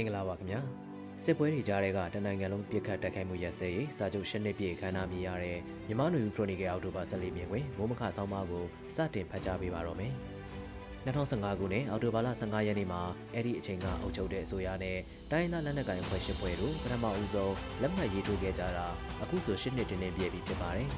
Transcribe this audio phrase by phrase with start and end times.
[0.00, 0.60] င်္ဂလာပါခင်ဗျာ
[1.24, 8.64] စစ်ပွဲတွေကြားတွေကတနိုင်ငံလုံးပြစ်ခတ်တိုက်ခိုက်မှုရက်စဲရေးစာချုပ်ရှစ်နှစ်ပြည့်ခမ်းနားမြည်ရတဲ့မြန်မာ့နွေဦးခရိုနီကယ်အောက်တိုဘာ14မြင်ကွယ်မိုးမခဆောင်းပါးကို
[8.96, 10.12] စတင်ဖတ်ကြားပေးပါတော့မယ်
[11.06, 13.00] 2015ခုနှစ်အောက်တိုဘာလ15ရက်နေ့မှာ
[13.34, 14.98] အဲ့ဒီအချိန်ကအုပ်ချုပ်တဲ့အစိုးရနဲ့
[15.32, 18.86] တိုင်းဒေသလက်နက်ကိုင်အဖွဲ့ရှစ်ဖွဲ့တို့ပထမဦးဆုံးလက်မှတ်ရေးထိုးခဲ့ကြတာ
[19.22, 20.88] အခုဆိုရှစ်နှစ်တင်းတင်းပြည့်ပြီဖြစ်ပါတယ်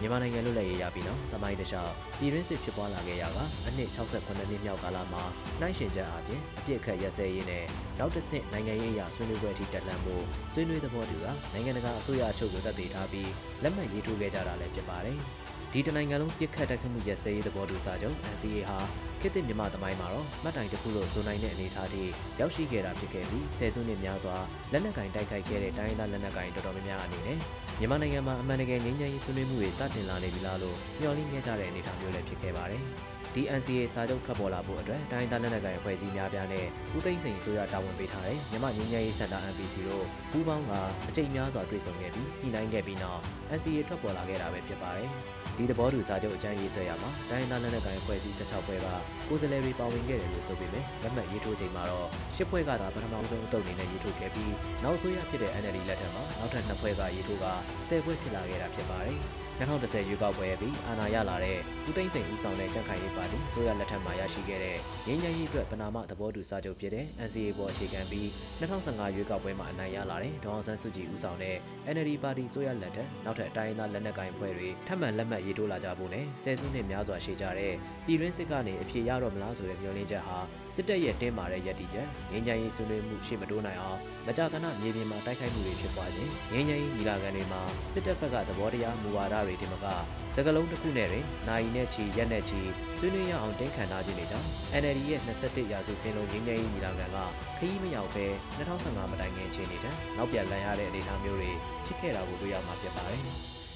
[0.00, 5.22] မြန်မာနိုင်ငံလွတ်လပ်ရေးရပြီးနောက်တမိုင်းတခြားပြည်တွင်းစစ်ဖြစ်ပွားလာခဲ့ရကအနှစ်68နှစ်မြောက်ကာလမှာ
[5.60, 7.64] နှိုင်းရှင်ချက်အပြင်အပြစ်ခတ်ရက်စဲရေးနဲ့
[7.98, 13.30] နောက်တစ်ဆင့် နိုင်ငံရေးအရာဆွေးနွေးပွဲအထိ တက်လှမ်းဖို့ ဆွေးနွေးသဘောတူကနိုင်ငံတကာ အစိုးရအချုပ်ကိုသက်သေထားပြီး
[13.62, 15.18] လက်မှတ်ရေးထိုးခဲ့ကြတာလည်း ဖြစ်ပါတယ်။
[15.72, 18.78] ဒီတနိုင်ငံလုံးပြစ်ခတ်တိုက်ခတ်မှုရက်စဲရေးသဘောတူစာချုပ် NCA ဟာ
[19.20, 22.02] ခေတ်သစ်မြန်မာသမိုင်းမှာတော့မှတ်တိုင်တစ်ခုလို့ဆိုနိုင်တဲ့အနေအထားထိ
[22.40, 24.36] ရောက်ရှိခဲ့တာဖြစ်ခဲ့ပြီးဆယ်စုနှစ်များစွာ
[24.72, 27.38] လက်နက်ကင်တိုက်ခိုက်ခဲ့တဲ့တိုင်းဒေသလက်နက်ကင်တော်တော်များများအနေနဲ့
[27.78, 32.82] မြန်မာနိုင်ငံမှာအမှန်တကယ်ငြိမ်းချမ်းရေးဆွေးနွေးမှုတွေစတင်လာနေပြီလားလို့မျှော်လင့်ခဲ့ကြတဲ့အနေအထားမျိုးလည်းဖြစ်ခဲ့ပါတယ်။
[33.34, 36.66] ဒီ NCA စာချုပ်ထွက်ပေါ်လာဖို့အတွက်တိုင်းဒေသလက်နက်ကိုင်အဖွဲ့အစည်းများပြားနဲ့
[36.96, 40.72] ဦးသိန်းစိန်အစိုးရတာဝန်ပေးထားတဲ့မြန်မာငြိမ်းချမ်းရေးစင်တာ MPC တို့ပူးပေါင်းက
[41.08, 43.20] အကြိမ်များစွာတွေ့ဆုံခဲ့ပြီးညှိနှိုင်းခဲ့ပြီးနောက်
[43.56, 45.10] NCA ထွက်ပေါ်လာခဲ့တာပဲဖြစ်ပါတယ်။
[45.60, 48.86] ဒီသဘောတူစာချုပ်အကြမ်းရေးဆွဲရမှာတိုင်းဒေသလက်နက်ကိုင်အဖွဲ့အစည်း16ဖွဲ့က
[49.28, 54.52] ကိုယ်စားလှယ်တွေပါဝင်ခဲ့တယ်လို့ဆိုပေမဲ့လက်မှတ်ရေးထိုးချိန်မှာတော့10ဖွဲ့ကသာပထမဆုံးအတုပ်အနေနဲ့ရေးထိုးခဲ့ပြီး
[54.84, 57.46] နောက်ဆိုရဖြစ်တဲ့ NLD လက်ထက်မှာနောက်ထပ်2ဖွဲ့ကရေးထိုးက
[57.88, 59.20] 10ဖွဲ့ဖြစ်လာခဲ့တာဖြစ်ပါတယ်။
[59.60, 61.58] 2010 ရွေးကောက်ပွဲပြီး အာဏာရလာတဲ့
[61.88, 68.26] ဦးသိန်းစိန်ဦးဆောင်တဲ့ ကြံ့ခိုင်ရေးပါတီဆိုရလက်ထက်မှာ ရရှိခဲ့တဲ့ ငြိမ်းချမ်းရေးအတွက်ပနာမ သဘောတူစာချုပ်ဖြစ်တဲ့ NCA ပေါ် အခြေခံပြီး
[68.60, 71.56] 2015ရွေးကောက်ပွဲမှာ အနိုင်ရလာတဲ့ ဒေါအောင်ဆန်းစုကြည် ဦးဆောင်တဲ့
[71.94, 77.72] NLD ပါတီဆိုရလက်ထက် နောက်ထပ်အတိုင်းအသား လက်နက်ကိုင်ဖွဲ့တွေ ထပ်မံ လက်မှတ်ရေးထိုးလာကြဖို့နဲ့ ဆယ်စုနှစ်များစွာ ရှေ့ကြတဲ့
[78.06, 80.36] ပြည်တွင်းစစ်ကနေအပြေရတော့မလားဆိုတဲ့ မျှော်လင့်ချက်ဟာ
[80.74, 89.86] စစ်တပ်ရဲ့ တင်းမာတဲ့ရည်တည်ချက် ငြိမ်းချမ်းရေး ဆွေးနွေးမှု ရှေ့မတိုးနိုင်အောင် မကြာခဏ မြေပြင်မှာ တိုက်ခိုက်မှုတွေ ဖြစ်ပွားခြင်း ငြိမ်းချမ်းရေး ညီလာခံတွေမှာ စစ်တပ်ဘက်က သဘောတရား မူဝါဒတွေတင်မက
[90.34, 92.60] စကလုံးတစ်ခုနဲ့တွင်နိုင်နဲ့ချီရက်နဲ့ချီ
[92.98, 94.48] ဆွေးနွေးရအောင်တင်းခံထားခြင်းတွေကြောင့်
[94.80, 97.16] NLD ရဲ့21ရာစုပင်လုံငြိမ်းချမ်းရေးညီလာခံက
[97.58, 98.26] ခရီးမရောက်ဘဲ
[98.58, 101.50] 2015မတိုင်ခင်အခြေအနေတန်းနောက်ပြန်လည်ရတဲ့အနေအထားမျိုးတွေ
[101.86, 103.24] ဖြစ်ခဲ့တာကိုတွေ့ရမှာဖြစ်ပါတယ်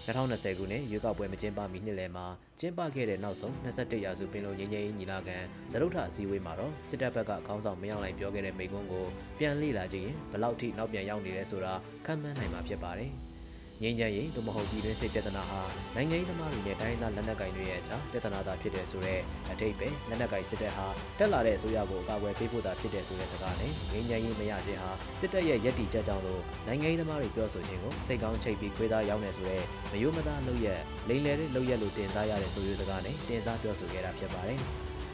[0.07, 2.27] 2020ခုနှစ်ရွေးကောက်ပွဲမကျင်းပမီနှစ်လယ်မှာ
[2.61, 5.37] ကျင်းပခဲ့တဲ့နောက်ဆုံး21ရာစုပင်လုံငြိမ်းချမ်းရေးညီလာခံ
[5.71, 9.07] ဇရုထအစည်းအဝေးမှာတော့စစ်တပ်ဘက်ကခေါင်းဆောင်မင်းအောင်လှိုင်ပြောခဲ့တဲ့မိန့်ခွန်းကို
[9.39, 11.73] ပြန်လေ့လာကြည့်ရင်ဘယ်လောက်ထိနောက်ပြန်ရောက်နေလဲဆိုတာ
[12.07, 13.13] ခန့်မှန်းနိုင်မှာဖြစ်ပါတယ်။
[13.83, 15.61] ငြိမ်းချမ်းရေးသို့မဟုတ် ပြည်တွင်းစစ်ပြဿနာဟာ
[15.95, 19.21] နိုင်ငံရေးသမားတွေနဲ့ တိုင်းဒေသလက်နက်ကိုင်တွေရဲ့အကြား ပြဿနာသာဖြစ်တဲ့ဆိုတဲ့
[19.53, 20.87] အထိပ္ပယ်လက်နက်ကိုင်စစ်တပ်ဟာ
[21.19, 24.91] တက်လာတဲ့အစိုးရကို အကာအကွယ်ပေးဖို့သာဖြစ်တဲ့ဆိုတဲ့စကားနဲ့ ငြိမ်းချမ်းရေးမရခြင်းဟာ
[25.21, 34.61] စစ်တပ်ရဲ့ရည်တည်ချက်ကြောင့်လို့ နိုင်ငံရေးသမားတွေပြောဆိုခြင်းကို စိတ်ကောင်းချိတ်ပြီး ခွေးသားရောက်နေဆိုတဲ့မယိုးမသားလုပ်ရက်လိန်လယ်တဲ့လုပ်ရက်လို့ တင်စားရတဲ့ ဆိုရစကားနဲ့ တင်စားပြောဆိုခဲ့တာဖြစ်ပါတယ်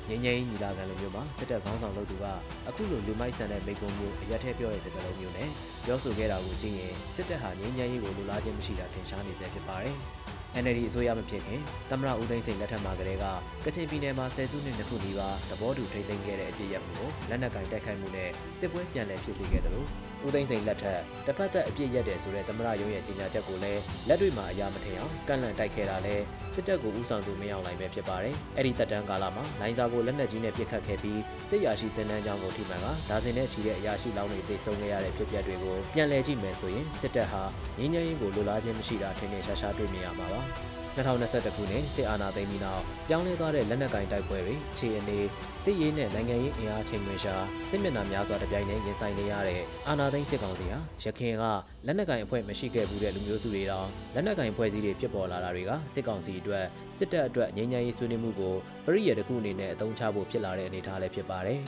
[0.09, 2.25] ငင်းငင်းညီလာခံလိုမျိုးမှာ စစ်တပ်ခေါင်းဆောင်လုပ်သူက
[2.69, 5.49] အခုလို လူမိုက်ဆန်တဲ့မိကုံမျိုး အရက်ထဲပြောတဲ့စကားလုံးမျိုးနဲ့
[5.92, 9.96] ပြောဆိုခဲ့တာကိုကြည့်ရင် စစ်တပ်ဟာငင်းငင်းရေးကိုလူလားခြင်းမရှိတာ ထင်ရှားနေစေဖြစ်ပါတယ်။
[10.62, 13.25] NLD အစိုးရမဖြစ်ခင် သမ္မတ ဦးသိန်းစိန်လက်ထက်မှာကတည်းက
[13.65, 19.88] ကချင်ပြည်နယ်မှာ ဆယ်စုနှစ်နှစ်ခုနီးပါး သဘောတူ ထိန်းသိမ်းခဲ့တဲ့ အပြည့်ရမှုကို လက်နက်ကင်တိုက်ခိုက်မှုနဲ့ စစ်ပွဲ ပြန်လည်ဖြစ်စေခဲ့တယ်လို့
[20.27, 26.16] ဦးသိန်းစိန်လက်ထက်တစ်ဖက်သက်အပြည့်ရက်တယ်ဆိုတဲ့ သမ္မတရုံးရဲ့ ကြေညာချက်ကိုလည်း လက်တွေ့မှာ အရာမထင်အောင် ကန့်လန့်တိုက်ခဲ့တာလဲ
[26.55, 37.43] စစ်တပ်ကိုဥဆောင်သူ မင်းအောင်လှိုင်ပဲ ဖြစ်ပါတယ်။အဲ့ဒီတက်တန်းကာလမှာ လိုင်းစာကို လက်နက်ကြီးနဲ့ ပစ်ခတ်ခဲ့ပြီး စစ်ရာရှိတင်တန်းကြောင်းကို ထိမှန်ကဒါဇင်နဲ့ချီတဲ့ အရာရှိလောင်းတွေတိတ်ဆုံးခဲ့ရတဲ့ ဖြစ်ပျက်တွေကို ပြန်လည်ကြည့်မယ်ဆိုရင် စစ်တပ်ဟာ
[37.78, 40.39] ငင်းငယ်ရင်ကို လိုလားခြင်းမရှိတာ ထင်ထင်ရှားရှား တွေ့မြင်ရမှာပါ
[40.96, 45.18] 2021ခုနှစ်စစ်အာဏာသိမ်းပြီးနောက်ပြောင်းလဲသွားတဲ့လက်နက်ကင်တိုက်ပွဲတွေအခြေအနေ
[45.64, 47.34] စစ်ရေးနဲ့နိုင်ငံရေးအင်အားချိန်ခွင်ရှာ
[47.68, 51.44] စစ်မျက်နှာများစွာတပြိုင်တည်းရင်ဆိုင်နေရတဲ့အာဏာသိမ်းစစ်ကောင်စီဟာရခင်က
[51.86, 56.64] လက်နက်ကင်အဖွဲ့မရှိခဲ့ဘူးတဲ့လူမျိုးစုတွေတောင်လက်နက်ကင်ဖွဲ့စည်းတွေဖြစ်ပေါ်လာတာတွေကစစ်ကောင်စီအတွက်
[56.96, 61.60] စစ်တပ်အတွက်ငြိမ်းချမ်းရေးဆွေးနွေးမှုကိုပရိယာတစ်ခုအနေနဲ့အသုံးချဖို့ဖြစ်လာတဲ့အနေအထားလည်းဖြစ်ပါတယ်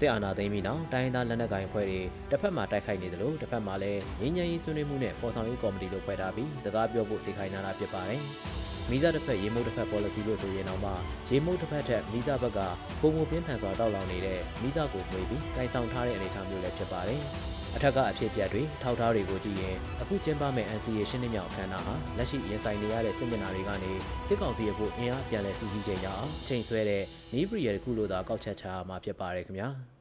[0.00, 2.00] စစ်အာဏာသိမ်းပြီးနောက် တိုင်းဒေသလက်နက်ကိုင်အဖွဲ့တွေ
[2.30, 8.22] တစ်ဖက်မှာ တိုက်ခိုက်နေတယ်လို့တစ်ဖက်မှာလည်း ငြိမ်းချမ်းရေးဆွေးနွေးမှုနဲ့ပေါ်ဆောင်ရေးကော်မတီလို့ ဖွဲ့ထားပြီး စကားပြောဖို့စိတ်ခိုင်းနေတာ ဖြစ်ပါတယ်။
[8.90, 10.92] မိစားတစ်ဖက် ရေမုတ်တစ်ဖက် policy လို့ ဆိုရင်တော့မှ
[11.30, 12.60] ရေမုတ်တစ်ဖက်ထက်မိစားဘက်က
[13.00, 17.20] ပုံမပြင်းထန်စွာ တောက်လောင်နေတဲ့မိစားကိုမှွေပြီးတိုင်ဆောင်ထားတဲ့ အနေအထားမျိုးလည်း ဖြစ်ပါတယ်။
[17.76, 23.92] အထက်က အဖြစ်ပြက်တွေထောက်ထားတွေကိုကြည့်ရင် အခုကျင်းပမယ့် NCA ရှင်းနှစ်မြောက် အခမ်းအနားဟာ လက်ရှိရင်ဆိုင်နေရတဲ့ စစ်မျက်နှာတွေကနေ
[24.28, 27.02] စစ်ကောင်စီအဖို့ အင်အားပြန်လည်စုစည်းချိန်ရအောင် ချိန်ဆွဲတဲ့
[27.34, 29.68] နီးပရီယယ်တစ်ခုလို့သာ ကောက်ချက်ချရမှာ ဖြစ်ပါတယ်ခင်ဗျာ။